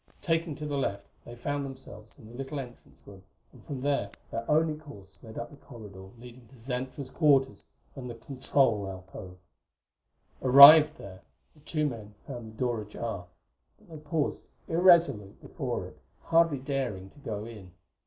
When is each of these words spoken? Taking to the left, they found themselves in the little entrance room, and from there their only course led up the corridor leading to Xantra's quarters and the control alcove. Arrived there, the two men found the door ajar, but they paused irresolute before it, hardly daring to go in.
Taking 0.23 0.55
to 0.55 0.65
the 0.65 0.79
left, 0.79 1.05
they 1.25 1.35
found 1.35 1.63
themselves 1.63 2.17
in 2.17 2.25
the 2.27 2.33
little 2.33 2.59
entrance 2.59 3.05
room, 3.05 3.21
and 3.53 3.63
from 3.63 3.81
there 3.81 4.09
their 4.31 4.49
only 4.49 4.75
course 4.75 5.19
led 5.21 5.37
up 5.37 5.51
the 5.51 5.57
corridor 5.57 6.09
leading 6.17 6.47
to 6.47 6.55
Xantra's 6.65 7.11
quarters 7.11 7.65
and 7.95 8.09
the 8.09 8.15
control 8.15 8.87
alcove. 8.89 9.37
Arrived 10.41 10.97
there, 10.97 11.21
the 11.53 11.59
two 11.59 11.87
men 11.87 12.15
found 12.25 12.51
the 12.51 12.57
door 12.57 12.81
ajar, 12.81 13.27
but 13.77 13.89
they 13.91 13.97
paused 13.99 14.41
irresolute 14.67 15.39
before 15.39 15.85
it, 15.85 15.99
hardly 16.23 16.57
daring 16.57 17.11
to 17.11 17.19
go 17.19 17.45
in. 17.45 17.69